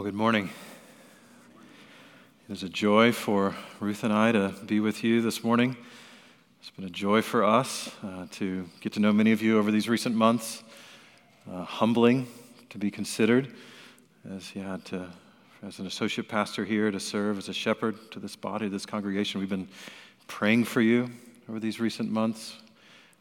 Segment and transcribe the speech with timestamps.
[0.00, 0.48] Well, good morning.
[2.48, 5.76] It is a joy for Ruth and I to be with you this morning.
[6.58, 9.70] It's been a joy for us uh, to get to know many of you over
[9.70, 10.62] these recent months.
[11.46, 12.28] Uh, humbling
[12.70, 13.54] to be considered
[14.34, 15.06] as you had to,
[15.62, 19.38] as an associate pastor here, to serve as a shepherd to this body, this congregation.
[19.38, 19.68] We've been
[20.26, 21.10] praying for you
[21.46, 22.56] over these recent months.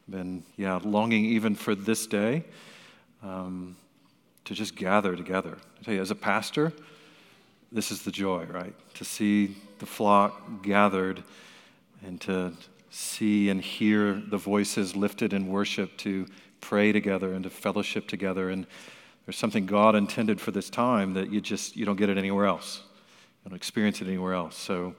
[0.07, 2.46] Been, yeah, longing even for this day.
[3.21, 3.75] Um,
[4.50, 5.55] to just gather together.
[5.79, 6.73] I tell you, as a pastor,
[7.71, 8.74] this is the joy, right?
[8.96, 11.21] To see the flock gathered
[12.04, 12.54] and to
[12.89, 16.25] see and hear the voices lifted in worship, to
[16.61, 18.50] pray together and to fellowship together.
[18.50, 18.65] And
[19.27, 22.47] there's something God intended for this time that you just you don't get it anywhere
[22.47, 22.82] else.
[23.46, 24.57] You don't experience it anywhere else.
[24.57, 24.96] So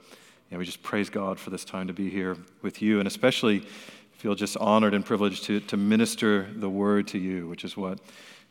[0.53, 3.67] yeah, we just praise God for this time to be here with you, and especially
[4.13, 7.99] feel just honored and privileged to, to minister the word to you, which is what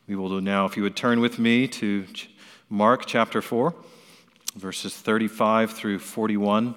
[0.10, 0.66] we will do now.
[0.66, 2.04] If you would turn with me to
[2.68, 3.76] Mark chapter 4,
[4.56, 6.74] verses 35 through 41.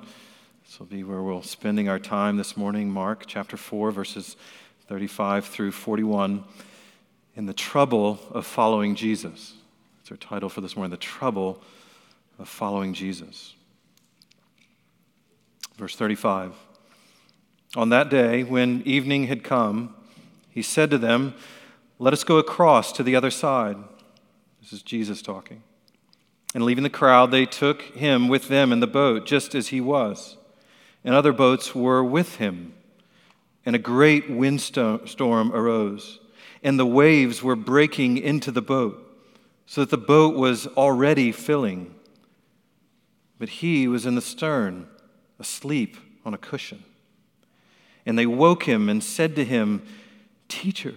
[0.67, 2.91] This will be where we're spending our time this morning.
[2.91, 4.37] Mark chapter 4, verses
[4.87, 6.45] 35 through 41.
[7.35, 9.55] In the trouble of following Jesus.
[9.97, 11.63] That's our title for this morning The Trouble
[12.39, 13.55] of Following Jesus.
[15.79, 16.53] Verse 35.
[17.77, 19.95] On that day, when evening had come,
[20.51, 21.33] he said to them,
[22.03, 23.77] let us go across to the other side.
[24.61, 25.63] This is Jesus talking.
[26.53, 29.81] And leaving the crowd, they took him with them in the boat, just as he
[29.81, 30.37] was.
[31.05, 32.75] And other boats were with him.
[33.65, 36.19] And a great windstorm arose,
[36.61, 38.99] and the waves were breaking into the boat,
[39.65, 41.95] so that the boat was already filling.
[43.39, 44.89] But he was in the stern,
[45.39, 46.83] asleep on a cushion.
[48.05, 49.87] And they woke him and said to him,
[50.49, 50.97] Teacher,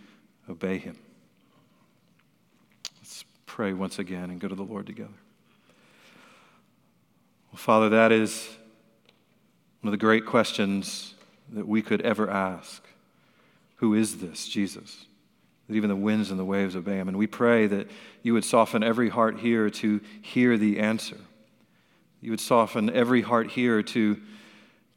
[0.51, 0.97] obey him.
[2.99, 5.09] Let's pray once again and go to the Lord together.
[7.51, 8.47] Well, Father, that is
[9.81, 11.15] one of the great questions
[11.53, 12.83] that we could ever ask.
[13.77, 15.05] Who is this, Jesus?
[15.67, 17.07] That even the winds and the waves obey him.
[17.07, 17.89] And we pray that
[18.23, 21.17] you would soften every heart here to hear the answer.
[22.21, 24.21] You would soften every heart here to,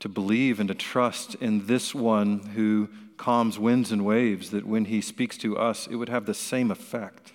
[0.00, 4.86] to believe and to trust in this one who calms winds and waves, that when
[4.86, 7.32] he speaks to us, it would have the same effect.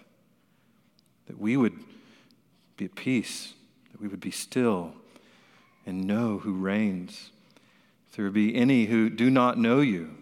[1.28, 1.78] That we would
[2.78, 3.54] be at peace,
[3.92, 4.94] that we would be still
[5.86, 7.32] and know who reigns.
[8.10, 10.16] If there be any who do not know you,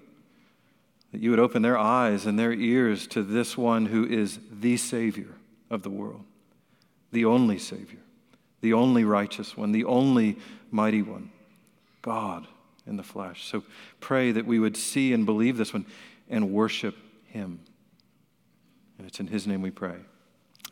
[1.12, 4.78] that you would open their eyes and their ears to this one who is the
[4.78, 5.36] Savior
[5.70, 6.24] of the world,
[7.12, 8.00] the only Savior,
[8.62, 10.38] the only righteous one, the only
[10.72, 11.32] mighty one,
[12.02, 12.48] God
[12.88, 13.46] in the flesh.
[13.46, 13.64] So
[14.00, 15.86] pray that we would see and believe this one
[16.30, 17.60] and worship him.
[18.98, 19.98] And it's in his name we pray.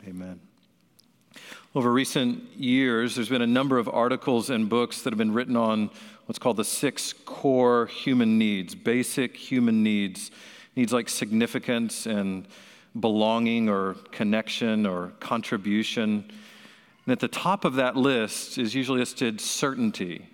[0.06, 0.40] Amen.
[1.74, 5.56] Over recent years, there's been a number of articles and books that have been written
[5.56, 5.90] on
[6.24, 10.30] what's called the six core human needs, basic human needs,
[10.74, 12.48] needs like significance and
[12.98, 16.30] belonging or connection or contribution.
[17.04, 20.26] And at the top of that list is usually listed certainty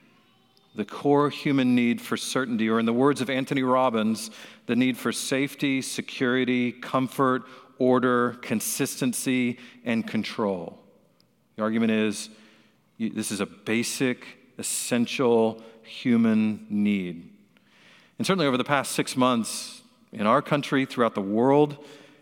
[0.75, 4.31] the core human need for certainty, or in the words of Anthony Robbins,
[4.67, 7.43] the need for safety, security, comfort,
[7.79, 10.79] order, consistency, and control.
[11.57, 12.31] The argument is
[12.99, 14.25] this is a basic,
[14.59, 17.29] essential human need.
[18.19, 19.83] And certainly over the past six months,
[20.13, 21.77] in our country, throughout the world,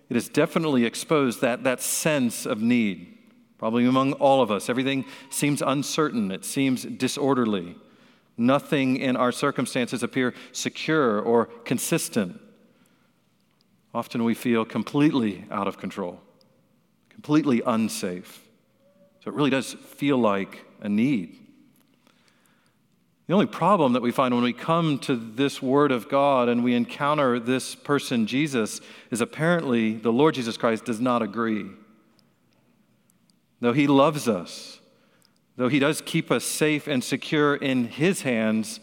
[0.08, 3.18] it has definitely exposed that, that sense of need,
[3.58, 4.68] probably among all of us.
[4.68, 7.76] Everything seems uncertain, it seems disorderly.
[8.40, 12.40] Nothing in our circumstances appear secure or consistent.
[13.92, 16.22] Often we feel completely out of control,
[17.10, 18.42] completely unsafe.
[19.22, 21.36] So it really does feel like a need.
[23.26, 26.64] The only problem that we find when we come to this Word of God and
[26.64, 31.66] we encounter this person, Jesus, is apparently the Lord Jesus Christ does not agree.
[33.60, 34.79] Though He loves us,
[35.60, 38.80] Though he does keep us safe and secure in his hands,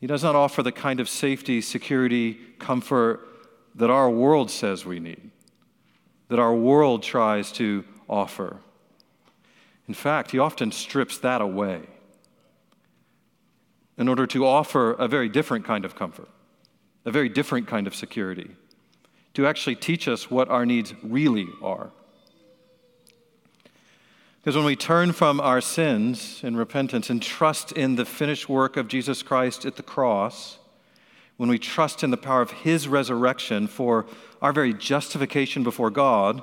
[0.00, 3.20] he does not offer the kind of safety, security, comfort
[3.74, 5.30] that our world says we need,
[6.28, 8.56] that our world tries to offer.
[9.86, 11.82] In fact, he often strips that away
[13.98, 16.30] in order to offer a very different kind of comfort,
[17.04, 18.52] a very different kind of security,
[19.34, 21.90] to actually teach us what our needs really are.
[24.40, 28.78] Because when we turn from our sins in repentance and trust in the finished work
[28.78, 30.58] of Jesus Christ at the cross,
[31.36, 34.06] when we trust in the power of his resurrection for
[34.40, 36.40] our very justification before God,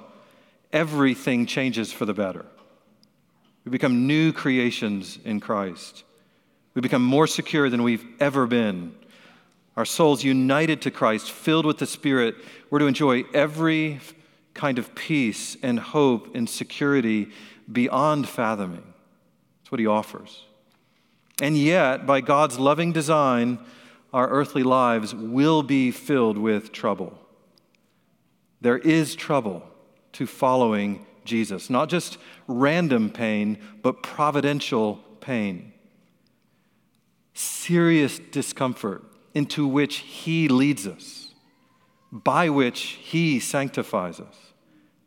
[0.71, 2.45] everything changes for the better.
[3.65, 6.03] We become new creations in Christ.
[6.75, 8.95] We become more secure than we've ever been.
[9.75, 12.35] Our souls united to Christ, filled with the Spirit,
[12.69, 14.01] we're to enjoy every
[14.53, 17.29] kind of peace and hope and security
[17.71, 18.93] beyond fathoming.
[19.59, 20.43] That's what he offers.
[21.41, 23.59] And yet, by God's loving design,
[24.13, 27.19] our earthly lives will be filled with trouble.
[28.61, 29.63] There is trouble
[30.13, 32.17] to following Jesus, not just
[32.47, 35.73] random pain, but providential pain.
[37.33, 39.03] Serious discomfort
[39.35, 41.33] into which He leads us,
[42.11, 44.35] by which He sanctifies us.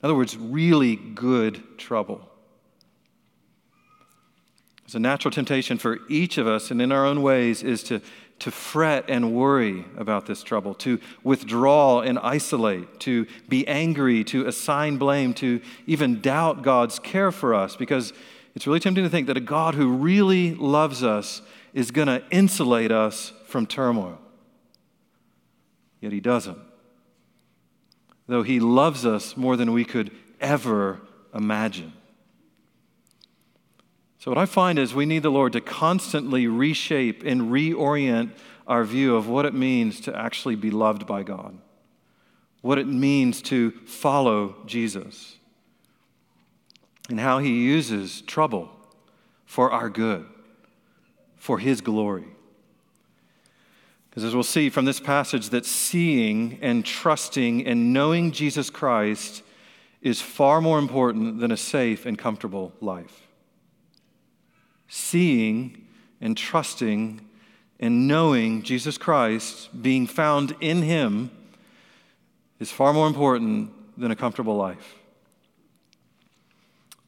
[0.00, 2.29] In other words, really good trouble.
[4.90, 8.00] It's a natural temptation for each of us, and in our own ways, is to,
[8.40, 14.48] to fret and worry about this trouble, to withdraw and isolate, to be angry, to
[14.48, 18.12] assign blame, to even doubt God's care for us, because
[18.56, 21.40] it's really tempting to think that a God who really loves us
[21.72, 24.18] is going to insulate us from turmoil.
[26.00, 26.58] Yet he doesn't.
[28.26, 30.10] Though he loves us more than we could
[30.40, 31.00] ever
[31.32, 31.92] imagine.
[34.20, 38.32] So, what I find is we need the Lord to constantly reshape and reorient
[38.66, 41.56] our view of what it means to actually be loved by God,
[42.60, 45.36] what it means to follow Jesus,
[47.08, 48.68] and how He uses trouble
[49.46, 50.26] for our good,
[51.38, 52.28] for His glory.
[54.10, 59.42] Because as we'll see from this passage, that seeing and trusting and knowing Jesus Christ
[60.02, 63.22] is far more important than a safe and comfortable life
[64.90, 65.86] seeing
[66.20, 67.20] and trusting
[67.78, 71.30] and knowing Jesus Christ, being found in Him,
[72.58, 74.96] is far more important than a comfortable life.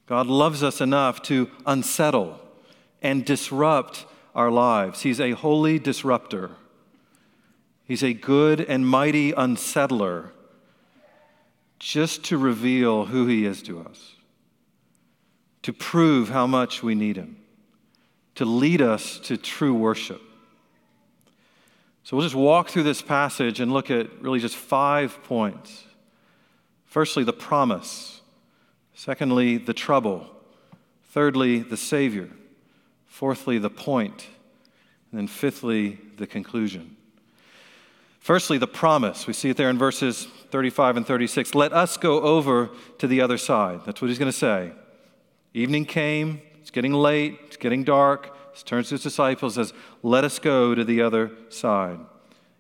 [0.07, 2.41] God loves us enough to unsettle
[3.03, 5.03] and disrupt our lives.
[5.03, 6.53] He's a holy disruptor.
[7.85, 10.31] He's a good and mighty unsettler
[11.81, 14.15] just to reveal who He is to us,
[15.63, 17.42] to prove how much we need Him
[18.35, 20.21] to lead us to true worship.
[22.05, 25.85] So we'll just walk through this passage and look at really just five points.
[26.87, 28.21] Firstly, the promise.
[28.95, 30.27] Secondly, the trouble.
[31.11, 32.29] Thirdly, the Savior.
[33.07, 34.27] Fourthly, the point.
[35.11, 36.97] And then fifthly, the conclusion.
[38.21, 39.27] Firstly, the promise.
[39.27, 41.55] We see it there in verses 35 and 36.
[41.55, 43.81] Let us go over to the other side.
[43.85, 44.73] That's what he's going to say.
[45.55, 48.37] Evening came, it's getting late, getting dark.
[48.55, 51.99] He turns to his disciples and says, Let us go to the other side.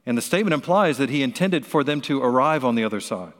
[0.06, 3.34] And the statement implies that he intended for them to arrive on the other side.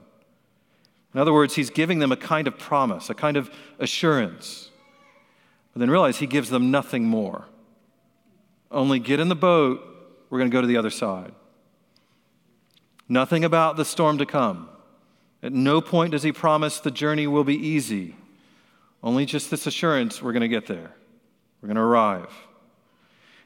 [1.15, 4.71] In other words, he's giving them a kind of promise, a kind of assurance.
[5.73, 7.47] But then realize he gives them nothing more.
[8.71, 9.81] Only get in the boat,
[10.31, 11.33] we're going to go to the other side.
[13.09, 14.69] Nothing about the storm to come.
[15.43, 18.17] At no point does he promise the journey will be easy.
[19.03, 20.93] Only just this assurance we're going to get there.
[21.63, 22.29] We're going to arrive.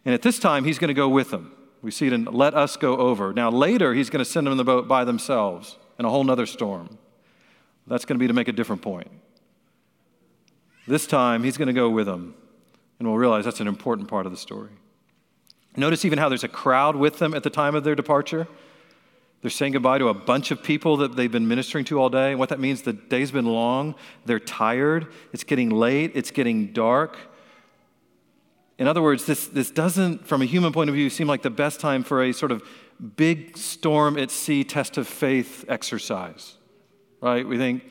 [0.04, 1.52] And at this time, he's going to go with them.
[1.82, 3.32] We see it in let us go over.
[3.32, 6.25] Now, later, he's going to send them in the boat by themselves in a whole
[6.25, 6.99] nother storm.
[7.87, 9.11] That's going to be to make a different point.
[10.88, 12.35] This time, he's going to go with them,
[12.99, 14.70] and we'll realize that's an important part of the story.
[15.76, 18.49] Notice even how there's a crowd with them at the time of their departure.
[19.42, 22.35] They're saying goodbye to a bunch of people that they've been ministering to all day.
[22.35, 23.94] What that means, the day's been long,
[24.25, 27.18] they're tired, it's getting late, it's getting dark.
[28.78, 31.50] In other words, this, this doesn't, from a human point of view, seem like the
[31.50, 32.62] best time for a sort of
[33.16, 36.56] big storm at sea test of faith exercise,
[37.21, 37.47] right?
[37.47, 37.85] We think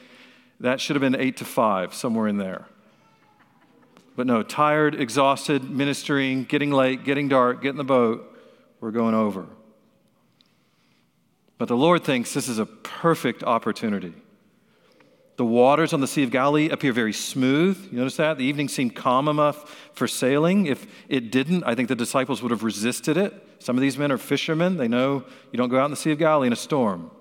[0.59, 2.67] that should have been eight to five, somewhere in there.
[4.15, 8.31] But no, tired, exhausted, ministering, getting late, getting dark, get in the boat,
[8.79, 9.47] we're going over.
[11.57, 14.13] But the Lord thinks this is a perfect opportunity.
[15.37, 17.89] The waters on the Sea of Galilee appear very smooth.
[17.91, 18.37] You notice that?
[18.37, 20.65] The evening seemed calm enough for sailing.
[20.65, 23.33] If it didn't, I think the disciples would have resisted it.
[23.59, 24.77] Some of these men are fishermen.
[24.77, 27.11] They know you don't go out in the Sea of Galilee in a storm.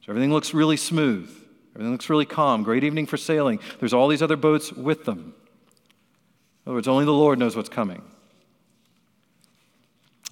[0.00, 1.30] So everything looks really smooth.
[1.74, 2.64] Everything looks really calm.
[2.64, 3.60] Great evening for sailing.
[3.78, 5.34] There's all these other boats with them.
[6.66, 8.02] In other words, only the Lord knows what's coming.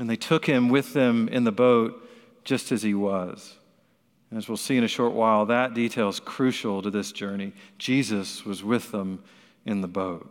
[0.01, 2.09] And they took him with them in the boat
[2.45, 3.57] just as he was.
[4.35, 7.55] As we'll see in a short while, that detail is crucial to this journey.
[7.79, 9.23] Jesus was with them
[9.65, 10.31] in the boat.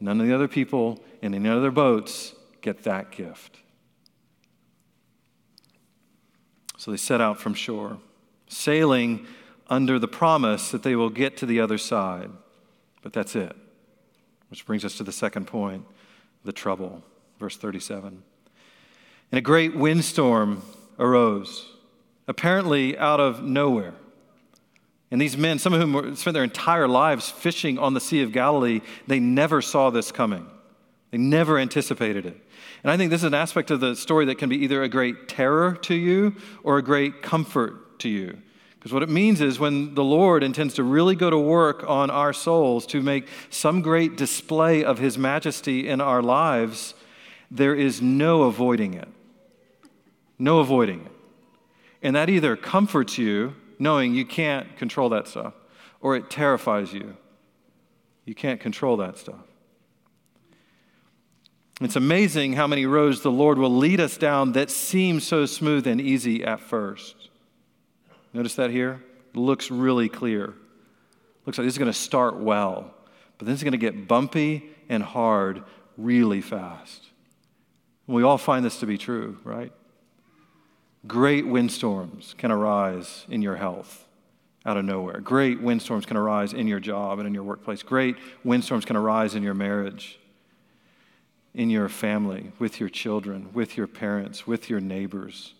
[0.00, 3.58] None of the other people in any other boats get that gift.
[6.78, 7.98] So they set out from shore,
[8.48, 9.26] sailing
[9.68, 12.30] under the promise that they will get to the other side.
[13.02, 13.54] But that's it.
[14.48, 15.84] Which brings us to the second point
[16.44, 17.02] the trouble.
[17.38, 18.22] Verse 37.
[19.32, 20.62] And a great windstorm
[20.98, 21.75] arose,
[22.28, 23.94] apparently out of nowhere.
[25.10, 28.32] And these men, some of whom spent their entire lives fishing on the Sea of
[28.32, 30.46] Galilee, they never saw this coming.
[31.12, 32.36] They never anticipated it.
[32.82, 34.88] And I think this is an aspect of the story that can be either a
[34.88, 38.36] great terror to you or a great comfort to you.
[38.74, 42.10] Because what it means is when the Lord intends to really go to work on
[42.10, 46.94] our souls to make some great display of His majesty in our lives,
[47.50, 49.08] there is no avoiding it.
[50.38, 51.12] No avoiding it.
[52.06, 55.54] And that either comforts you, knowing you can't control that stuff,
[56.00, 57.16] or it terrifies you.
[58.24, 59.40] You can't control that stuff.
[61.80, 65.84] It's amazing how many roads the Lord will lead us down that seem so smooth
[65.88, 67.16] and easy at first.
[68.32, 69.02] Notice that here?
[69.34, 70.54] It looks really clear.
[71.44, 72.94] Looks like this is going to start well,
[73.36, 75.64] but then it's going to get bumpy and hard
[75.96, 77.08] really fast.
[78.06, 79.72] We all find this to be true, right?
[81.06, 84.06] Great windstorms can arise in your health
[84.64, 85.20] out of nowhere.
[85.20, 87.82] Great windstorms can arise in your job and in your workplace.
[87.82, 90.18] Great windstorms can arise in your marriage,
[91.54, 95.54] in your family, with your children, with your parents, with your neighbors.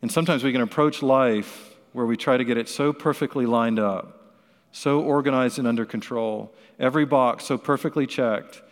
[0.00, 3.78] And sometimes we can approach life where we try to get it so perfectly lined
[3.78, 4.34] up,
[4.72, 8.62] so organized and under control, every box so perfectly checked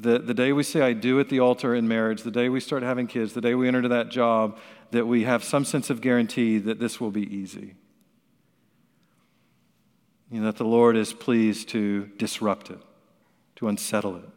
[0.00, 2.60] the, the day we say, I do at the altar in marriage, the day we
[2.60, 4.58] start having kids, the day we enter that job,
[4.94, 7.74] that we have some sense of guarantee that this will be easy.
[10.30, 12.78] You know, that the Lord is pleased to disrupt it,
[13.56, 14.28] to unsettle it.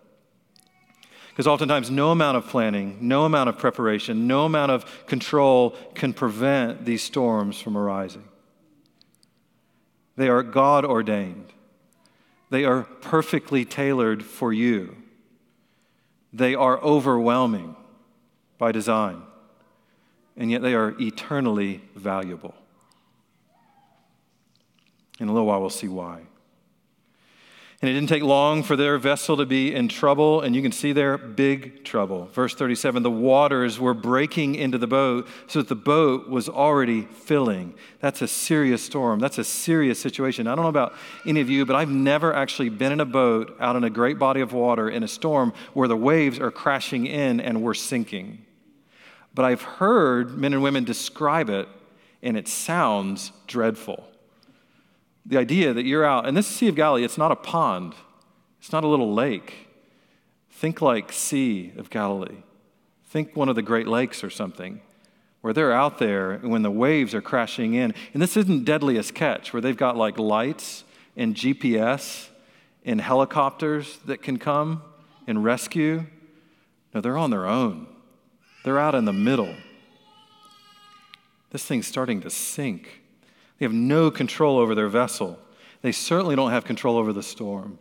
[1.29, 6.11] Because oftentimes, no amount of planning, no amount of preparation, no amount of control can
[6.11, 8.27] prevent these storms from arising.
[10.15, 11.53] They are God ordained,
[12.49, 14.95] they are perfectly tailored for you.
[16.33, 17.75] They are overwhelming
[18.57, 19.21] by design,
[20.37, 22.53] and yet they are eternally valuable.
[25.19, 26.21] In a little while, we'll see why.
[27.79, 30.71] And it didn't take long for their vessel to be in trouble, and you can
[30.71, 32.25] see there, big trouble.
[32.33, 37.03] Verse 37 the waters were breaking into the boat so that the boat was already
[37.03, 37.75] filling.
[37.99, 39.19] That's a serious storm.
[39.19, 40.47] That's a serious situation.
[40.47, 43.55] I don't know about any of you, but I've never actually been in a boat
[43.59, 47.05] out in a great body of water in a storm where the waves are crashing
[47.05, 48.46] in and we're sinking.
[49.37, 51.69] But I've heard men and women describe it,
[52.21, 54.03] and it sounds dreadful
[55.27, 57.93] the idea that you're out, and this Sea of Galilee, it's not a pond,
[58.59, 59.67] it's not a little lake.
[60.49, 62.43] Think like Sea of Galilee.
[63.09, 64.81] Think one of the Great Lakes or something,
[65.41, 67.93] where they're out there and when the waves are crashing in.
[68.13, 70.83] And this isn't Deadliest Catch, where they've got like lights
[71.15, 72.29] and GPS
[72.85, 74.81] and helicopters that can come
[75.27, 76.05] and rescue.
[76.93, 77.87] No, they're on their own.
[78.67, 79.55] They're out in the middle.
[81.51, 83.01] This thing's starting to sink.
[83.57, 85.39] They have no control over their vessel.
[85.81, 87.79] They certainly don't have control over the storm.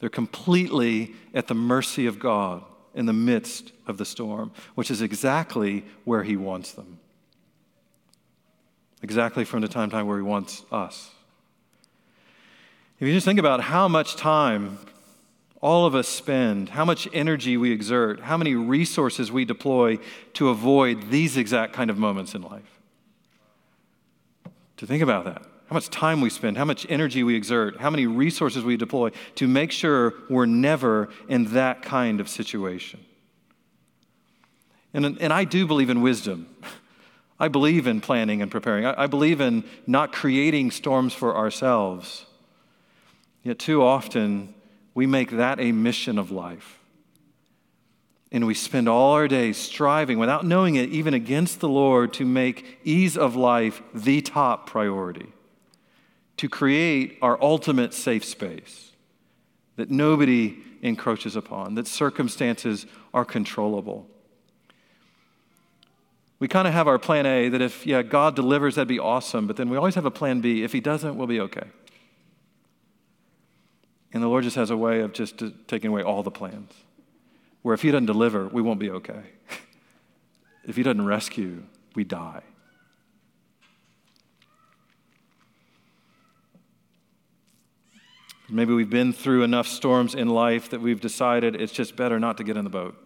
[0.00, 2.64] They're completely at the mercy of God
[2.96, 6.98] in the midst of the storm, which is exactly where He wants them.
[9.04, 11.12] Exactly from the time time where He wants us.
[12.98, 14.80] If you just think about how much time
[15.60, 19.98] all of us spend, how much energy we exert, how many resources we deploy
[20.34, 22.78] to avoid these exact kind of moments in life
[24.78, 25.42] to think about that.
[25.68, 29.10] How much time we spend, how much energy we exert, how many resources we deploy
[29.34, 33.04] to make sure we're never in that kind of situation.
[34.94, 36.48] And, and I do believe in wisdom.
[37.40, 38.86] I believe in planning and preparing.
[38.86, 42.24] I, I believe in not creating storms for ourselves.
[43.42, 44.54] Yet, too often,
[44.94, 46.78] we make that a mission of life.
[48.30, 52.26] And we spend all our days striving, without knowing it, even against the Lord, to
[52.26, 55.32] make ease of life the top priority,
[56.36, 58.92] to create our ultimate safe space
[59.76, 64.06] that nobody encroaches upon, that circumstances are controllable.
[66.40, 69.46] We kind of have our plan A that if, yeah, God delivers, that'd be awesome,
[69.46, 70.62] but then we always have a plan B.
[70.62, 71.66] If He doesn't, we'll be okay.
[74.12, 76.72] And the Lord just has a way of just taking away all the plans.
[77.62, 79.22] Where if He doesn't deliver, we won't be okay.
[80.64, 81.62] if He doesn't rescue,
[81.94, 82.42] we die.
[88.50, 92.38] Maybe we've been through enough storms in life that we've decided it's just better not
[92.38, 92.96] to get in the boat.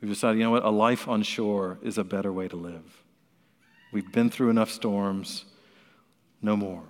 [0.00, 3.02] We've decided, you know what, a life on shore is a better way to live.
[3.90, 5.46] We've been through enough storms,
[6.40, 6.84] no more.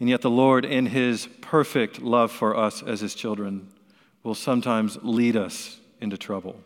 [0.00, 3.68] And yet, the Lord, in His perfect love for us as His children,
[4.22, 6.60] will sometimes lead us into trouble.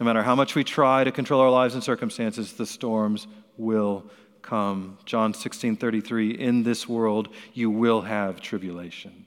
[0.00, 4.04] No matter how much we try to control our lives and circumstances, the storms will
[4.42, 4.98] come.
[5.04, 9.24] John 16 33, in this world you will have tribulation.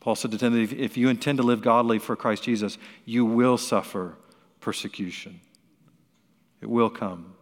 [0.00, 3.56] Paul said to Timothy, if you intend to live godly for Christ Jesus, you will
[3.56, 4.16] suffer
[4.60, 5.40] persecution.
[6.60, 7.34] It will come.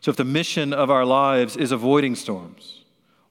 [0.00, 2.84] So, if the mission of our lives is avoiding storms,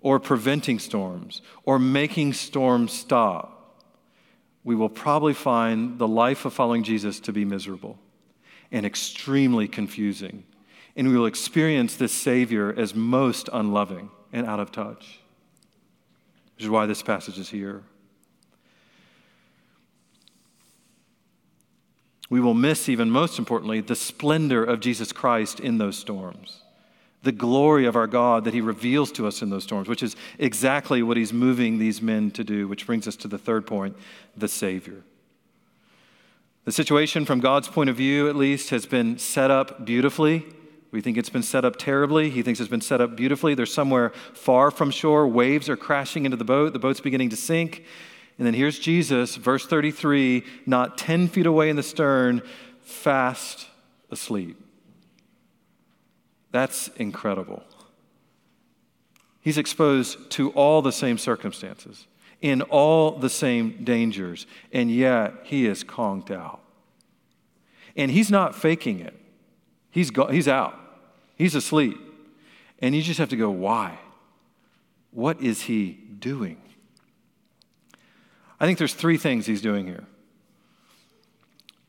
[0.05, 3.81] or preventing storms, or making storms stop,
[4.63, 7.97] we will probably find the life of following Jesus to be miserable
[8.71, 10.43] and extremely confusing.
[10.95, 15.21] And we will experience this Savior as most unloving and out of touch,
[16.53, 17.81] which is why this passage is here.
[22.29, 26.61] We will miss, even most importantly, the splendor of Jesus Christ in those storms
[27.25, 30.15] the glory of our God that He reveals to us in those storms, which is
[30.39, 33.97] exactly what He's moving these men to do, which brings us to the third point
[34.37, 35.03] the Savior.
[36.63, 40.45] The situation, from God's point of view at least, has been set up beautifully.
[40.91, 42.29] We think it's been set up terribly.
[42.29, 43.53] He thinks it's been set up beautifully.
[43.53, 45.27] They're somewhere far from shore.
[45.27, 46.73] Waves are crashing into the boat.
[46.73, 47.83] The boat's beginning to sink.
[48.37, 52.41] And then here's Jesus, verse 33, not 10 feet away in the stern,
[52.81, 53.67] fast
[54.11, 54.64] asleep.
[56.55, 57.63] That's incredible.
[59.41, 62.07] He's exposed to all the same circumstances,
[62.39, 66.61] in all the same dangers, and yet he is conked out.
[67.97, 69.13] And he's not faking it,
[69.91, 70.79] he's, go- he's out,
[71.35, 71.97] he's asleep.
[72.79, 73.99] And you just have to go, why?
[75.11, 76.61] What is he doing?
[78.61, 80.05] I think there's three things he's doing here.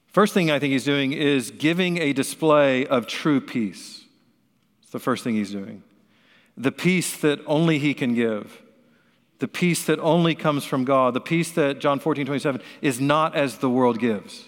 [0.09, 4.03] First thing I think he's doing is giving a display of true peace.
[4.87, 5.83] It's the first thing he's doing.
[6.57, 8.63] The peace that only he can give.
[9.41, 11.13] The peace that only comes from God.
[11.13, 14.45] The peace that, John 14, 27, is not as the world gives.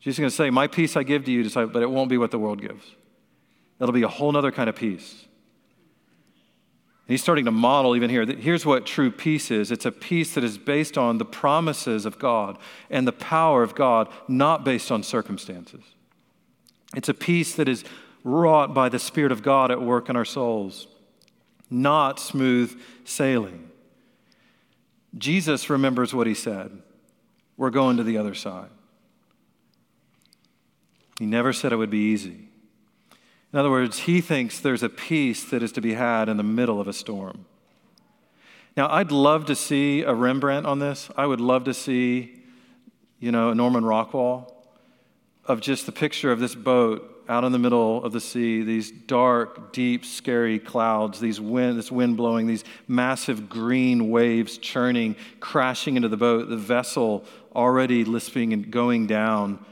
[0.00, 2.18] Jesus is going to say, My peace I give to you, but it won't be
[2.18, 2.84] what the world gives.
[3.80, 5.24] It'll be a whole other kind of peace.
[7.06, 8.26] And he's starting to model even here.
[8.26, 12.18] Here's what true peace is it's a peace that is based on the promises of
[12.18, 12.58] God
[12.90, 15.82] and the power of God, not based on circumstances.
[16.94, 17.84] It's a peace that is
[18.24, 20.86] wrought by the Spirit of God at work in our souls,
[21.70, 23.70] not smooth sailing.
[25.16, 26.82] Jesus remembers what he said
[27.56, 28.70] we're going to the other side.
[31.18, 32.48] He never said it would be easy.
[33.52, 36.42] In other words, he thinks there's a peace that is to be had in the
[36.42, 37.44] middle of a storm.
[38.76, 41.10] Now, I'd love to see a Rembrandt on this.
[41.16, 42.42] I would love to see,
[43.20, 44.64] you know, a Norman Rockwell
[45.44, 48.90] of just the picture of this boat out in the middle of the sea, these
[48.90, 55.96] dark, deep, scary clouds, these wind, this wind blowing, these massive green waves churning, crashing
[55.96, 59.64] into the boat, the vessel already lisping and going down.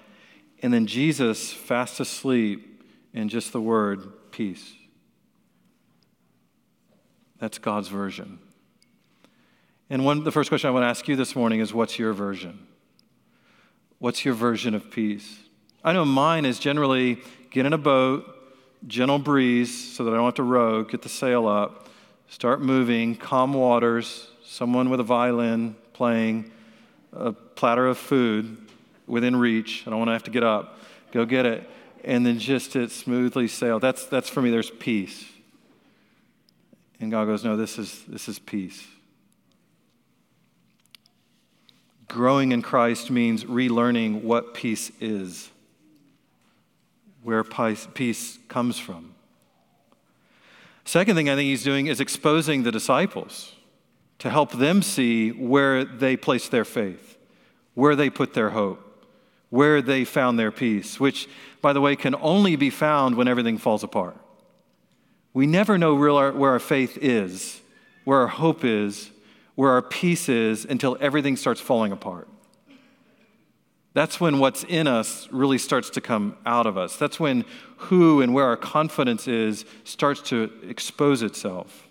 [0.63, 4.75] And then Jesus fast asleep in just the word peace.
[7.39, 8.39] That's God's version.
[9.89, 12.13] And one, the first question I want to ask you this morning is what's your
[12.13, 12.67] version?
[13.99, 15.41] What's your version of peace?
[15.83, 18.37] I know mine is generally get in a boat,
[18.87, 21.89] gentle breeze so that I don't have to row, get the sail up,
[22.29, 26.51] start moving, calm waters, someone with a violin playing,
[27.13, 28.57] a platter of food
[29.07, 29.85] within reach.
[29.87, 30.79] I don't want to have to get up.
[31.13, 31.69] Go get it.
[32.05, 33.79] And then just it smoothly sail.
[33.79, 35.25] That's, that's for me, there's peace.
[37.01, 38.87] And God goes, No, this is, this is peace.
[42.09, 45.50] Growing in Christ means relearning what peace is
[47.23, 49.15] where peace comes from.
[50.85, 53.55] Second thing I think he's doing is exposing the disciples
[54.19, 57.19] to help them see where they place their faith,
[57.75, 59.07] where they put their hope,
[59.51, 61.29] where they found their peace, which,
[61.61, 64.17] by the way, can only be found when everything falls apart.
[65.33, 67.61] We never know where our faith is,
[68.05, 69.11] where our hope is,
[69.55, 72.29] where our peace is until everything starts falling apart.
[73.93, 76.97] That's when what's in us really starts to come out of us.
[76.97, 77.45] That's when
[77.77, 81.89] who and where our confidence is starts to expose itself.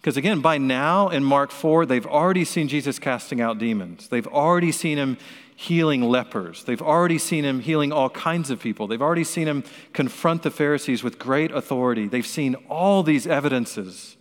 [0.00, 4.08] Because again, by now in Mark 4, they've already seen Jesus casting out demons.
[4.08, 5.16] They've already seen him
[5.54, 6.64] healing lepers.
[6.64, 8.88] They've already seen him healing all kinds of people.
[8.88, 12.08] They've already seen him confront the Pharisees with great authority.
[12.08, 14.16] They've seen all these evidences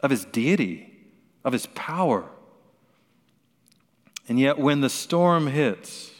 [0.00, 0.94] of his deity,
[1.42, 2.28] of his power.
[4.28, 6.10] And yet, when the storm hits,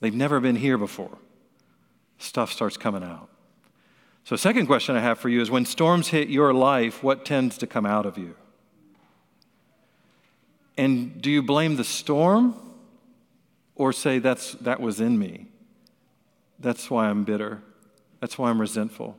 [0.00, 1.16] they've never been here before.
[2.18, 3.30] Stuff starts coming out.
[4.24, 7.56] So, second question I have for you is when storms hit your life, what tends
[7.58, 8.36] to come out of you?
[10.76, 12.54] And do you blame the storm
[13.74, 15.46] or say that's that was in me?
[16.58, 17.62] That's why I'm bitter.
[18.20, 19.18] That's why I'm resentful.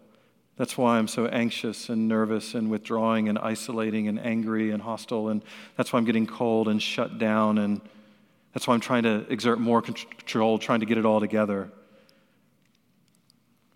[0.57, 5.29] That's why I'm so anxious and nervous and withdrawing and isolating and angry and hostile.
[5.29, 5.41] And
[5.75, 7.57] that's why I'm getting cold and shut down.
[7.57, 7.81] And
[8.53, 11.71] that's why I'm trying to exert more control, trying to get it all together.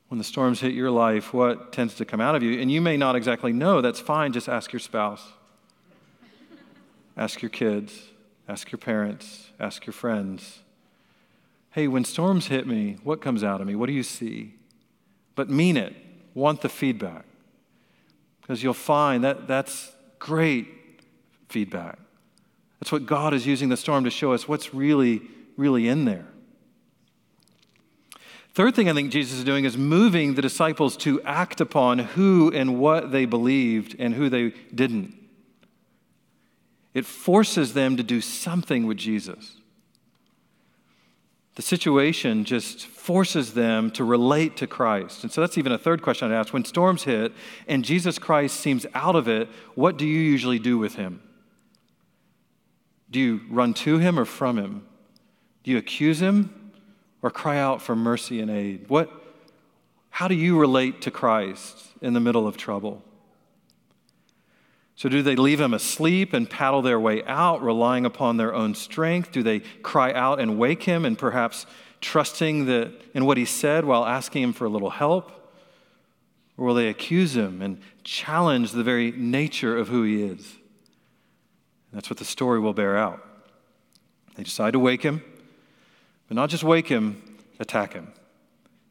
[0.09, 2.61] When the storms hit your life, what tends to come out of you?
[2.61, 4.33] And you may not exactly know, that's fine.
[4.33, 5.23] Just ask your spouse,
[7.17, 8.09] ask your kids,
[8.47, 10.59] ask your parents, ask your friends.
[11.71, 13.75] Hey, when storms hit me, what comes out of me?
[13.75, 14.53] What do you see?
[15.33, 15.95] But mean it
[16.35, 17.25] want the feedback
[18.41, 20.67] because you'll find that that's great
[21.49, 21.97] feedback.
[22.79, 25.23] That's what God is using the storm to show us what's really,
[25.57, 26.27] really in there.
[28.53, 32.51] Third thing I think Jesus is doing is moving the disciples to act upon who
[32.53, 35.15] and what they believed and who they didn't.
[36.93, 39.57] It forces them to do something with Jesus
[41.55, 45.23] the situation just forces them to relate to Christ.
[45.23, 46.53] And so that's even a third question I'd ask.
[46.53, 47.31] When storms hit
[47.67, 51.21] and Jesus Christ seems out of it, what do you usually do with him?
[53.09, 54.85] Do you run to him or from him?
[55.63, 56.73] Do you accuse him
[57.21, 58.89] or cry out for mercy and aid?
[58.89, 59.09] What,
[60.09, 63.01] how do you relate to Christ in the middle of trouble?
[64.97, 68.75] So, do they leave him asleep and paddle their way out, relying upon their own
[68.75, 69.31] strength?
[69.31, 71.65] Do they cry out and wake him and perhaps
[71.99, 75.31] trusting that in what he said while asking him for a little help?
[76.57, 80.55] Or will they accuse him and challenge the very nature of who he is?
[81.91, 83.25] That's what the story will bear out.
[84.35, 85.23] They decide to wake him,
[86.27, 87.21] but not just wake him,
[87.59, 88.13] attack him.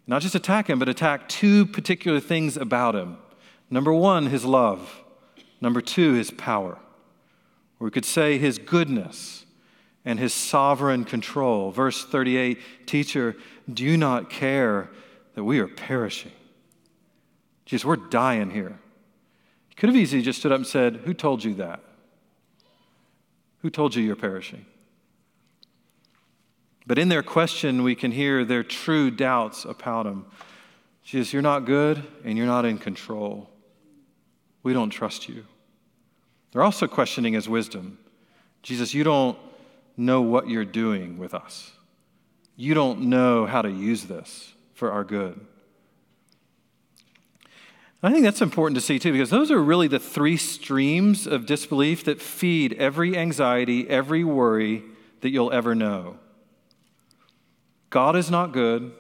[0.07, 3.17] Not just attack him, but attack two particular things about him.
[3.71, 5.04] Number one, his love.
[5.65, 6.73] Number two, his power.
[7.81, 9.47] Or we could say his goodness
[10.05, 11.71] and his sovereign control.
[11.71, 13.35] Verse 38 Teacher,
[13.73, 14.91] do you not care
[15.35, 16.33] that we are perishing?
[17.65, 18.79] Jesus, we're dying here.
[19.71, 21.81] He could have easily just stood up and said, Who told you that?
[23.61, 24.67] Who told you you're perishing?
[26.87, 30.27] But in their question, we can hear their true doubts about him.
[31.03, 33.49] Jesus, you're not good and you're not in control.
[34.63, 35.47] We don't trust you.
[36.55, 37.99] They're also questioning his wisdom.
[38.63, 39.37] Jesus, you don't
[39.97, 41.73] know what you're doing with us.
[42.57, 45.45] You don't know how to use this for our good.
[48.05, 51.47] I think that's important to see too, because those are really the three streams of
[51.47, 54.85] disbelief that feed every anxiety, every worry
[55.23, 56.19] that you'll ever know.
[57.91, 58.93] God is not good,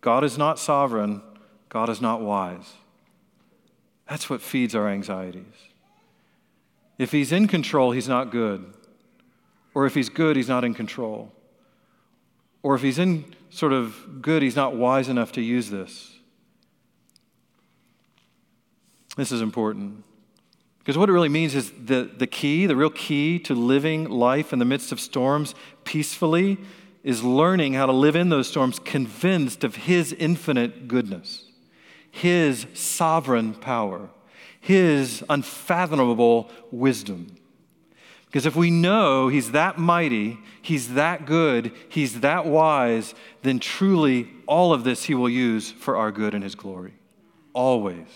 [0.00, 1.22] God is not sovereign,
[1.68, 2.72] God is not wise.
[4.08, 5.44] That's what feeds our anxieties.
[6.98, 8.74] If he's in control, he's not good.
[9.74, 11.32] Or if he's good, he's not in control.
[12.62, 16.12] Or if he's in sort of good, he's not wise enough to use this.
[19.16, 20.04] This is important.
[20.78, 24.52] Because what it really means is the, the key, the real key to living life
[24.52, 26.56] in the midst of storms peacefully
[27.04, 31.44] is learning how to live in those storms convinced of His infinite goodness,
[32.10, 34.08] His sovereign power,
[34.60, 37.36] his unfathomable wisdom.
[38.26, 44.28] Because if we know he's that mighty, he's that good, he's that wise, then truly
[44.46, 46.92] all of this he will use for our good and his glory.
[47.54, 48.06] Always.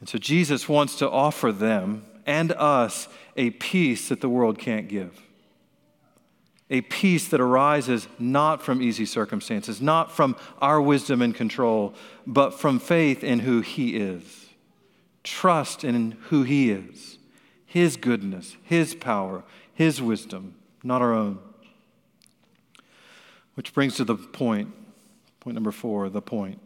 [0.00, 4.88] And so Jesus wants to offer them and us a peace that the world can't
[4.88, 5.18] give
[6.72, 11.94] a peace that arises not from easy circumstances, not from our wisdom and control,
[12.26, 14.48] but from faith in who He is.
[15.22, 17.18] Trust in who He is,
[17.66, 21.38] His goodness, His power, His wisdom, not our own.
[23.54, 24.72] Which brings to the point,
[25.40, 26.58] point number four, the point.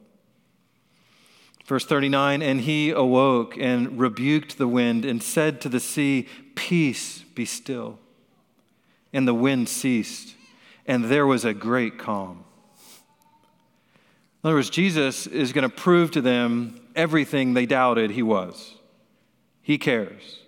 [1.65, 7.25] Verse 39 And he awoke and rebuked the wind and said to the sea, Peace,
[7.35, 7.99] be still
[9.17, 10.35] and the wind ceased,
[10.85, 12.45] and there was a great calm.
[14.45, 18.75] In other words, Jesus is going to prove to them everything they doubted he was.
[19.63, 20.41] He cares.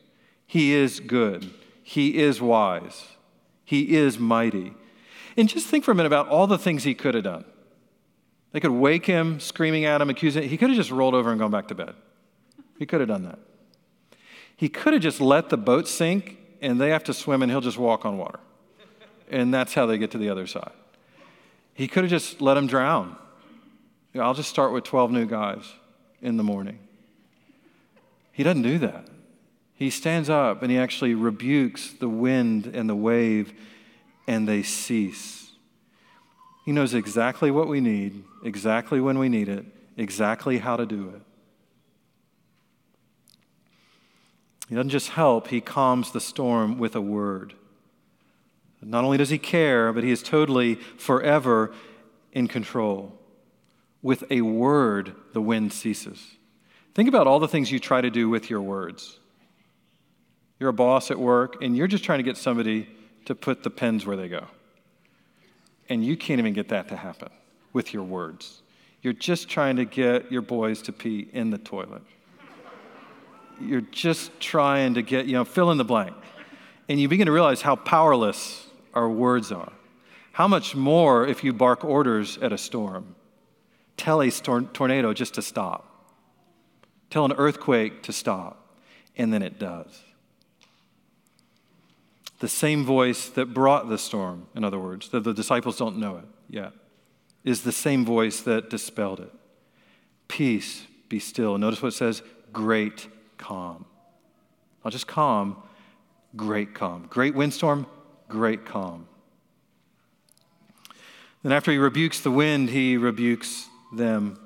[0.46, 1.50] He is good.
[1.82, 3.06] He is wise.
[3.64, 4.74] He is mighty.
[5.38, 7.46] And just think for a minute about all the things he could have done.
[8.52, 10.50] They could wake him, screaming at him, accusing him.
[10.50, 11.94] He could have just rolled over and gone back to bed.
[12.78, 13.38] He could have done that.
[14.56, 17.62] He could have just let the boat sink and they have to swim and he'll
[17.62, 18.40] just walk on water.
[19.30, 20.72] And that's how they get to the other side.
[21.74, 23.16] He could have just let them drown.
[24.14, 25.64] I'll just start with 12 new guys
[26.20, 26.78] in the morning.
[28.32, 29.06] He doesn't do that.
[29.74, 33.52] He stands up and he actually rebukes the wind and the wave,
[34.26, 35.52] and they cease.
[36.64, 39.64] He knows exactly what we need, exactly when we need it,
[39.96, 41.22] exactly how to do it.
[44.68, 47.54] He doesn't just help, he calms the storm with a word.
[48.80, 51.72] Not only does he care, but he is totally, forever
[52.32, 53.18] in control.
[54.02, 56.36] With a word, the wind ceases.
[56.94, 59.18] Think about all the things you try to do with your words.
[60.60, 62.88] You're a boss at work, and you're just trying to get somebody
[63.24, 64.46] to put the pens where they go.
[65.88, 67.30] And you can't even get that to happen
[67.72, 68.62] with your words.
[69.02, 72.02] You're just trying to get your boys to pee in the toilet.
[73.60, 76.14] You're just trying to get, you know, fill in the blank.
[76.88, 78.67] And you begin to realize how powerless
[78.98, 79.72] our words are.
[80.32, 83.14] How much more if you bark orders at a storm?
[83.96, 86.14] Tell a tornado just to stop.
[87.10, 88.76] Tell an earthquake to stop.
[89.16, 90.02] And then it does.
[92.40, 96.18] The same voice that brought the storm, in other words, that the disciples don't know
[96.18, 96.72] it yet,
[97.44, 99.32] is the same voice that dispelled it.
[100.28, 101.56] Peace, be still.
[101.58, 103.08] Notice what it says great
[103.38, 103.84] calm.
[104.84, 105.56] Not just calm,
[106.36, 107.06] great calm.
[107.10, 107.86] Great windstorm,
[108.28, 109.06] great calm.
[111.42, 114.38] Then, after he rebukes the wind, he rebukes them.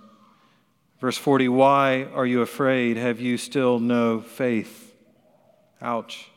[1.00, 2.96] Verse 40 Why are you afraid?
[2.96, 4.94] Have you still no faith?
[5.80, 6.30] Ouch.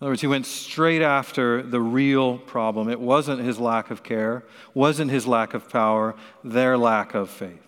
[0.00, 2.90] In other words, he went straight after the real problem.
[2.90, 7.66] It wasn't his lack of care, wasn't his lack of power, their lack of faith.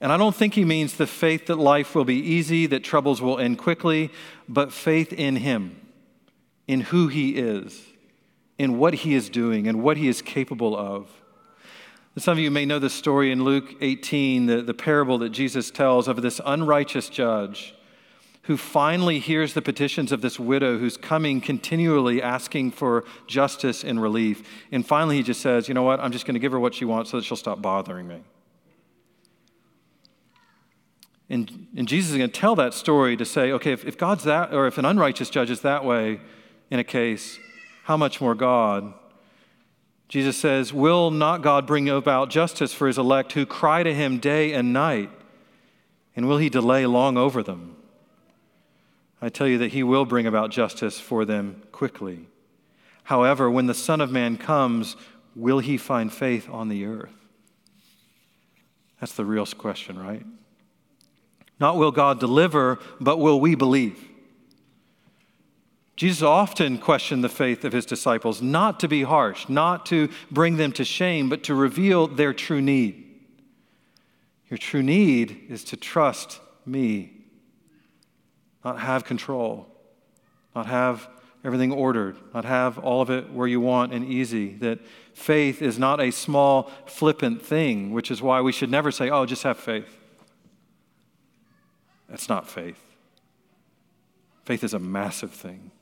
[0.00, 3.20] And I don't think he means the faith that life will be easy, that troubles
[3.20, 4.12] will end quickly,
[4.48, 5.80] but faith in him,
[6.68, 7.86] in who he is,
[8.58, 11.10] in what he is doing, and what he is capable of.
[12.16, 15.70] Some of you may know the story in Luke 18, the, the parable that Jesus
[15.70, 17.74] tells of this unrighteous judge
[18.42, 24.00] who finally hears the petitions of this widow who's coming continually asking for justice and
[24.00, 24.42] relief.
[24.72, 26.00] And finally, he just says, You know what?
[26.00, 28.22] I'm just going to give her what she wants so that she'll stop bothering me.
[31.30, 34.24] And, and Jesus is going to tell that story to say, okay, if, if God's
[34.24, 36.20] that, or if an unrighteous judge is that way
[36.70, 37.38] in a case,
[37.84, 38.92] how much more God?
[40.08, 44.18] Jesus says, Will not God bring about justice for his elect who cry to him
[44.18, 45.10] day and night?
[46.16, 47.76] And will he delay long over them?
[49.20, 52.28] I tell you that he will bring about justice for them quickly.
[53.04, 54.96] However, when the Son of Man comes,
[55.34, 57.14] will he find faith on the earth?
[59.00, 60.24] That's the real question, right?
[61.60, 63.98] Not will God deliver, but will we believe?
[65.98, 70.56] Jesus often questioned the faith of his disciples, not to be harsh, not to bring
[70.56, 73.04] them to shame, but to reveal their true need.
[74.48, 77.14] Your true need is to trust me,
[78.64, 79.66] not have control,
[80.54, 81.08] not have
[81.42, 84.54] everything ordered, not have all of it where you want and easy.
[84.54, 84.78] That
[85.14, 89.26] faith is not a small, flippant thing, which is why we should never say, oh,
[89.26, 89.98] just have faith.
[92.08, 92.78] That's not faith.
[94.44, 95.72] Faith is a massive thing.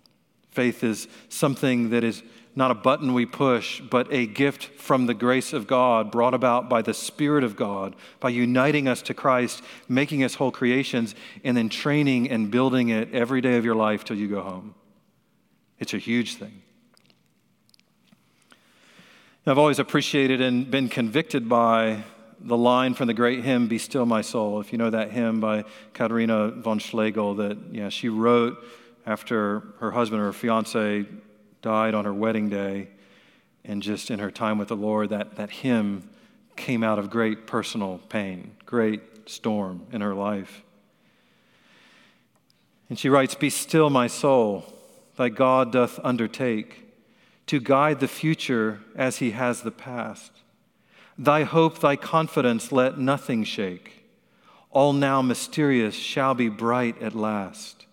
[0.56, 2.22] Faith is something that is
[2.54, 6.70] not a button we push, but a gift from the grace of God brought about
[6.70, 11.14] by the Spirit of God, by uniting us to Christ, making us whole creations,
[11.44, 14.74] and then training and building it every day of your life till you go home.
[15.78, 16.62] It's a huge thing.
[19.46, 22.02] I've always appreciated and been convicted by
[22.40, 24.60] the line from the great hymn, Be Still My Soul.
[24.60, 28.56] If you know that hymn by Katharina von Schlegel that know, she wrote
[29.06, 31.06] after her husband or her fiance
[31.62, 32.88] died on her wedding day,
[33.64, 36.08] and just in her time with the Lord, that, that hymn
[36.56, 40.62] came out of great personal pain, great storm in her life.
[42.88, 44.72] And she writes, Be still, my soul,
[45.16, 46.84] thy God doth undertake
[47.46, 50.32] to guide the future as he has the past.
[51.18, 54.04] Thy hope, thy confidence, let nothing shake.
[54.70, 57.86] All now mysterious shall be bright at last.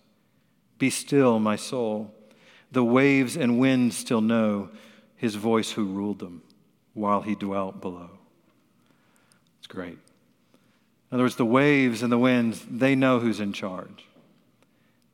[0.84, 2.12] Be still, my soul.
[2.70, 4.68] The waves and winds still know
[5.16, 6.42] his voice who ruled them
[6.92, 8.10] while he dwelt below.
[9.56, 9.96] It's great.
[9.96, 9.98] In
[11.10, 14.04] other words, the waves and the winds, they know who's in charge.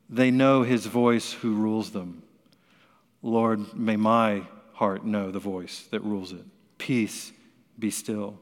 [0.09, 2.23] They know his voice who rules them.
[3.21, 6.43] Lord, may my heart know the voice that rules it.
[6.79, 7.31] Peace,
[7.79, 8.37] be still.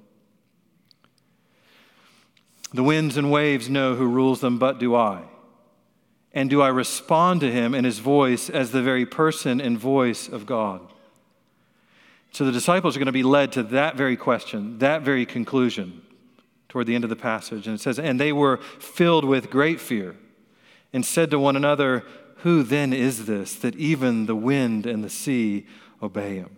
[2.74, 5.26] The winds and waves know who rules them, but do I?
[6.34, 10.28] And do I respond to him and his voice as the very person and voice
[10.28, 10.82] of God?
[12.32, 16.04] So the disciples are going to be led to that very question, that very conclusion
[16.68, 17.66] toward the end of the passage.
[17.66, 20.16] And it says, And they were filled with great fear
[20.94, 22.04] and said to one another,
[22.38, 25.66] Who then is this that even the wind and the sea
[26.02, 26.56] obey him?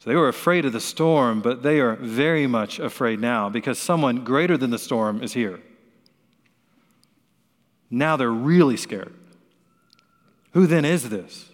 [0.00, 3.78] So they were afraid of the storm, but they are very much afraid now because
[3.78, 5.60] someone greater than the storm is here.
[7.92, 9.12] Now they're really scared.
[10.54, 11.50] Who then is this?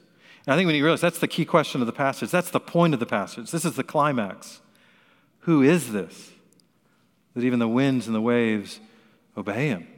[0.46, 2.60] And I think when you realize that's the key question of the passage, that's the
[2.60, 3.50] point of the passage.
[3.50, 4.60] This is the climax.
[5.40, 6.30] Who is this?
[7.34, 8.78] That even the winds and the waves
[9.36, 9.88] obey him.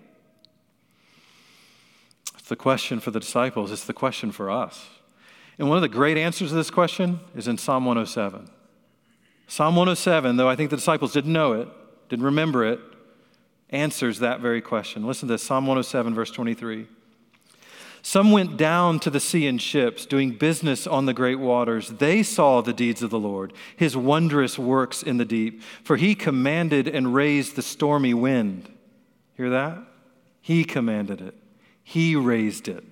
[2.39, 4.89] It's the question for the disciples, it's the question for us.
[5.59, 8.51] And one of the great answers to this question is in Psalm 107.
[9.47, 11.69] Psalm 107, though I think the disciples didn't know it,
[12.09, 12.81] didn't remember it,
[13.71, 15.07] answers that very question.
[15.07, 16.87] Listen to this Psalm 107, verse 23.
[18.03, 21.89] Some went down to the sea in ships, doing business on the great waters.
[21.89, 25.63] They saw the deeds of the Lord, his wondrous works in the deep.
[25.85, 28.73] For he commanded and raised the stormy wind.
[29.37, 29.79] Hear that?
[30.41, 31.35] He commanded it,
[31.83, 32.85] he raised it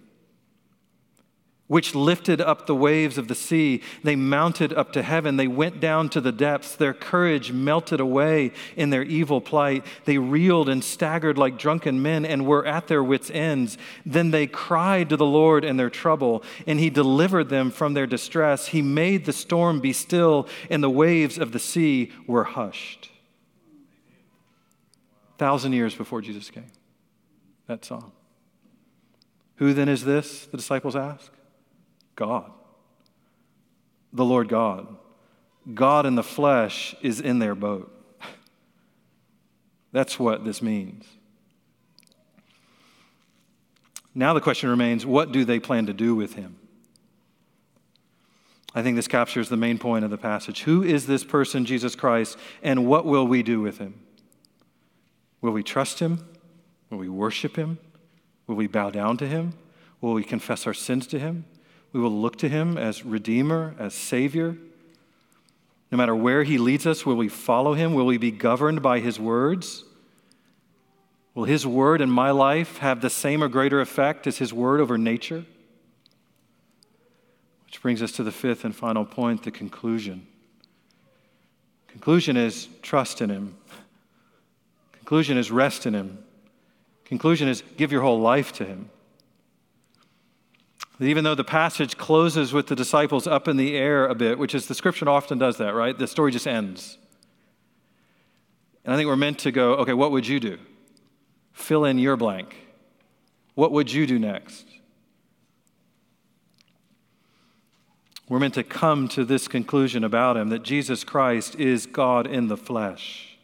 [1.69, 3.83] which lifted up the waves of the sea.
[4.03, 5.37] They mounted up to heaven.
[5.37, 6.75] They went down to the depths.
[6.75, 9.85] Their courage melted away in their evil plight.
[10.07, 13.77] They reeled and staggered like drunken men and were at their wits' ends.
[14.05, 18.07] Then they cried to the Lord in their trouble, and He delivered them from their
[18.07, 18.69] distress.
[18.69, 23.11] He made the storm be still, and the waves of the sea were hushed.
[25.37, 26.73] Thousand years before Jesus came.
[27.67, 28.13] That song.
[29.57, 30.47] Who then is this?
[30.47, 31.31] The disciples ask.
[32.19, 32.51] God.
[34.13, 34.89] The Lord God.
[35.73, 37.95] God in the flesh is in their boat.
[39.93, 41.07] That's what this means.
[44.17, 46.57] Now the question remains what do they plan to do with him?
[48.75, 50.63] I think this captures the main point of the passage.
[50.63, 53.95] Who is this person, Jesus Christ, and what will we do with him?
[55.41, 56.27] Will we trust him?
[56.91, 57.79] Will we worship him?
[58.49, 59.53] Will we bow down to him?
[60.01, 61.45] Will we confess our sins to him?
[61.93, 64.57] We will look to him as Redeemer, as Savior.
[65.91, 67.95] No matter where he leads us, will we follow him?
[67.95, 69.85] Will we be governed by his words?
[71.35, 74.81] Will his word in my life have the same or greater effect as his word
[74.81, 75.45] over nature?
[77.67, 80.27] Which brings us to the fifth and final point the conclusion.
[81.87, 83.57] Conclusion is trust in him.
[84.93, 86.19] Conclusion is rest in him.
[87.05, 88.91] Conclusion is give your whole life to him.
[91.01, 94.55] Even though the passage closes with the disciples up in the air a bit, which
[94.55, 95.97] is the scripture often does that, right?
[95.97, 96.99] The story just ends.
[98.85, 100.59] And I think we're meant to go, okay, what would you do?
[101.53, 102.57] Fill in your blank.
[103.55, 104.67] What would you do next?
[108.29, 112.49] We're meant to come to this conclusion about him that Jesus Christ is God in
[112.49, 113.39] the flesh.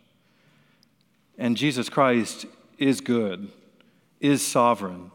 [1.38, 2.47] And Jesus Christ
[2.79, 3.51] is good,
[4.21, 5.11] is sovereign,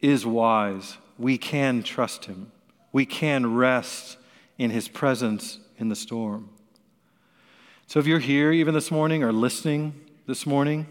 [0.00, 2.50] is wise, we can trust him.
[2.92, 4.18] We can rest
[4.58, 6.50] in his presence in the storm.
[7.86, 10.86] So if you're here even this morning or listening this morning,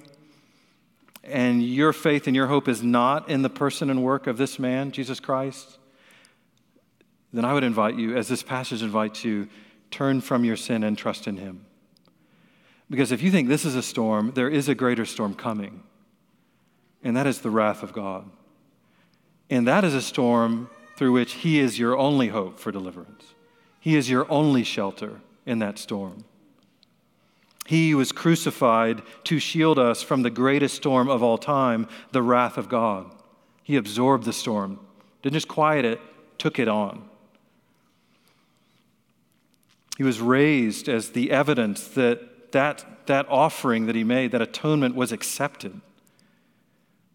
[1.23, 4.59] and your faith and your hope is not in the person and work of this
[4.59, 5.77] man, Jesus Christ,
[7.31, 9.47] then I would invite you, as this passage invites you,
[9.89, 11.65] turn from your sin and trust in him.
[12.89, 15.81] Because if you think this is a storm, there is a greater storm coming,
[17.03, 18.29] and that is the wrath of God.
[19.49, 23.33] And that is a storm through which He is your only hope for deliverance.
[23.79, 26.25] He is your only shelter in that storm.
[27.65, 32.57] He was crucified to shield us from the greatest storm of all time, the wrath
[32.57, 33.13] of God.
[33.63, 34.79] He absorbed the storm,
[35.21, 36.01] didn't just quiet it,
[36.37, 37.07] took it on.
[39.97, 44.95] He was raised as the evidence that that, that offering that he made, that atonement,
[44.95, 45.81] was accepted.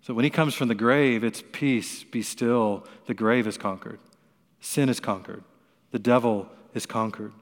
[0.09, 2.87] So when he comes from the grave, it's peace, be still.
[3.05, 3.99] The grave is conquered,
[4.59, 5.45] sin is conquered,
[5.91, 7.35] the devil is conquered.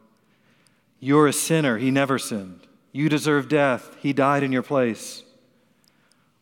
[0.99, 2.67] You're a sinner, he never sinned.
[2.91, 5.23] You deserve death, he died in your place.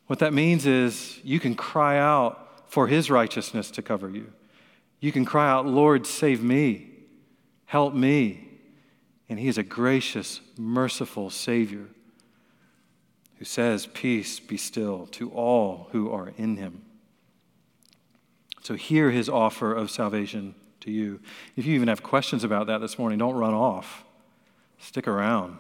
[0.07, 4.33] What that means is you can cry out for his righteousness to cover you.
[5.01, 6.89] You can cry out, Lord, save me,
[7.67, 8.49] help me.
[9.29, 11.85] And he is a gracious, merciful Savior.
[13.45, 16.81] Who says, Peace be still to all who are in him.
[18.63, 21.21] So hear his offer of salvation to you.
[21.55, 24.03] If you even have questions about that this morning, don't run off.
[24.79, 25.59] Stick around.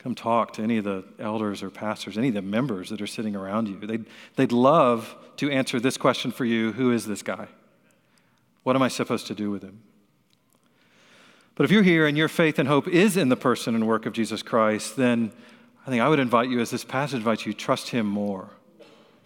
[0.00, 3.06] Come talk to any of the elders or pastors, any of the members that are
[3.06, 3.78] sitting around you.
[3.78, 7.46] They'd, they'd love to answer this question for you Who is this guy?
[8.64, 9.82] What am I supposed to do with him?
[11.54, 14.04] But if you're here and your faith and hope is in the person and work
[14.04, 15.30] of Jesus Christ, then
[15.88, 18.50] I think I would invite you, as this passage invites you, trust him more.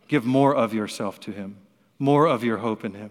[0.07, 1.57] Give more of yourself to him,
[1.99, 3.11] more of your hope in him.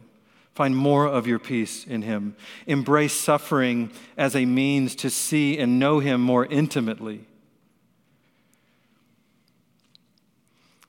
[0.54, 2.38] Find more of your peace in him.
[2.66, 7.26] Embrace suffering as a means to see and know him more intimately.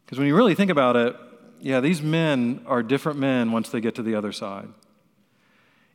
[0.05, 1.17] Because when you really think about it,
[1.61, 4.69] yeah, these men are different men once they get to the other side.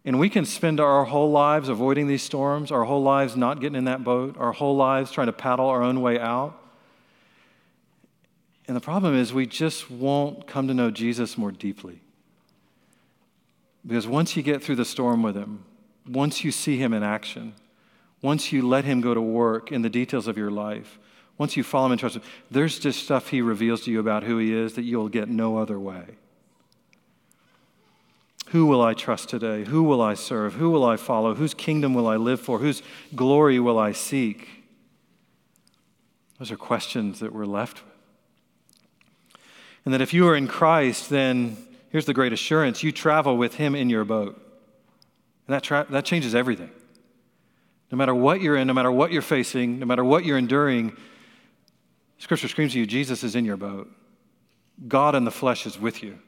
[0.07, 3.75] And we can spend our whole lives avoiding these storms, our whole lives not getting
[3.75, 6.57] in that boat, our whole lives trying to paddle our own way out.
[8.69, 11.99] And the problem is, we just won't come to know Jesus more deeply.
[13.85, 15.65] Because once you get through the storm with him,
[16.07, 17.53] once you see him in action,
[18.21, 20.99] once you let him go to work in the details of your life,
[21.37, 24.23] once you follow him and trust him, there's just stuff he reveals to you about
[24.23, 26.15] who he is that you'll get no other way.
[28.51, 29.65] Who will I trust today?
[29.65, 30.53] Who will I serve?
[30.53, 31.35] Who will I follow?
[31.35, 32.59] Whose kingdom will I live for?
[32.59, 32.81] Whose
[33.13, 34.47] glory will I seek?
[36.39, 37.93] Those are questions that we're left with.
[39.83, 41.57] And that if you are in Christ, then
[41.89, 44.35] here's the great assurance you travel with Him in your boat.
[45.47, 46.69] And that, tra- that changes everything.
[47.91, 50.95] No matter what you're in, no matter what you're facing, no matter what you're enduring,
[52.17, 53.89] Scripture screams to you Jesus is in your boat.
[54.87, 56.19] God in the flesh is with you,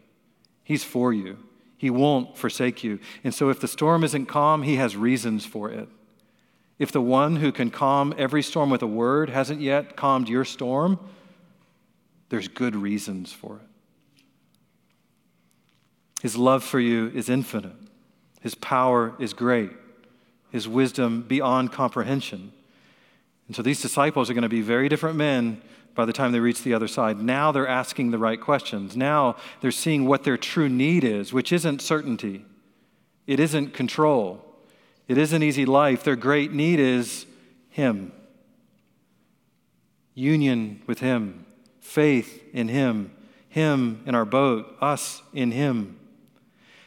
[0.64, 1.38] He's for you.
[1.80, 3.00] He won't forsake you.
[3.24, 5.88] And so, if the storm isn't calm, He has reasons for it.
[6.78, 10.44] If the one who can calm every storm with a word hasn't yet calmed your
[10.44, 11.00] storm,
[12.28, 13.68] there's good reasons for it.
[16.22, 17.78] His love for you is infinite,
[18.42, 19.72] His power is great,
[20.52, 22.52] His wisdom beyond comprehension.
[23.48, 25.62] And so, these disciples are going to be very different men
[26.00, 27.20] by the time they reach the other side.
[27.20, 28.96] Now they're asking the right questions.
[28.96, 32.46] Now they're seeing what their true need is, which isn't certainty,
[33.28, 34.46] it isn't control,
[35.10, 36.06] it isn't easy life.
[36.06, 37.26] Their great need is
[37.70, 38.14] Him.
[40.14, 41.46] Union with Him,
[41.82, 43.12] faith in Him,
[43.50, 46.00] Him in our boat, us in Him.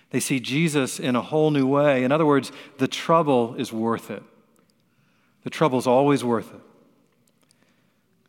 [0.09, 2.03] They see Jesus in a whole new way.
[2.03, 4.23] In other words, the trouble is worth it.
[5.45, 6.61] The trouble's always worth it.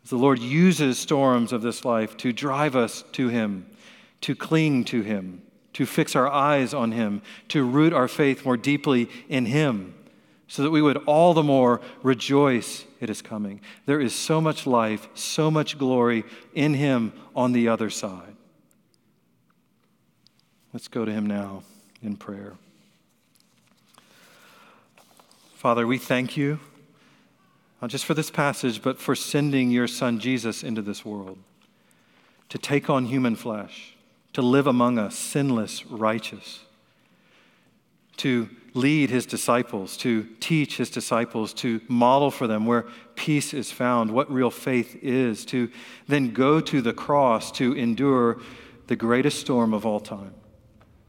[0.09, 3.65] The Lord uses storms of this life to drive us to Him,
[4.21, 5.41] to cling to Him,
[5.73, 9.95] to fix our eyes on Him, to root our faith more deeply in Him,
[10.47, 13.61] so that we would all the more rejoice it is coming.
[13.85, 18.35] There is so much life, so much glory in Him on the other side.
[20.73, 21.63] Let's go to Him now
[22.01, 22.53] in prayer.
[25.55, 26.59] Father, we thank you
[27.83, 31.37] not just for this passage, but for sending your son Jesus into this world
[32.47, 33.97] to take on human flesh,
[34.31, 36.61] to live among us, sinless, righteous,
[38.15, 43.69] to lead his disciples, to teach his disciples, to model for them where peace is
[43.69, 45.69] found, what real faith is, to
[46.07, 48.39] then go to the cross to endure
[48.87, 50.33] the greatest storm of all time,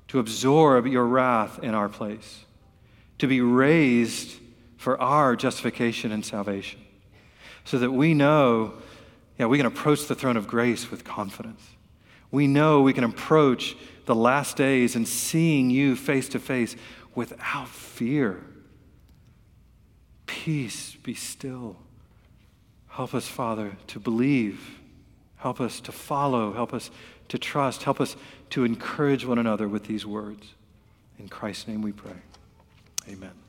[0.09, 2.45] to absorb your wrath in our place,
[3.19, 4.41] to be raised
[4.77, 6.81] for our justification and salvation.
[7.65, 8.75] So that we know,
[9.39, 11.63] yeah, we can approach the throne of grace with confidence.
[12.31, 16.77] We know we can approach the last days and seeing you face to face
[17.15, 18.45] without fear.
[20.27, 21.77] Peace, be still.
[22.89, 24.79] Help us, Father, to believe.
[25.37, 26.53] Help us to follow.
[26.53, 26.91] Help us
[27.29, 27.83] to trust.
[27.83, 28.17] Help us
[28.51, 30.55] to encourage one another with these words.
[31.19, 32.17] In Christ's name we pray.
[33.09, 33.44] Amen.